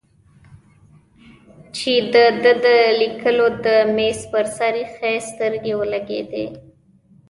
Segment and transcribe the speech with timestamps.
[1.75, 2.67] چې د ده د
[3.01, 6.45] لیکلو د مېز پر سر ایښی و سترګې ولګېدې.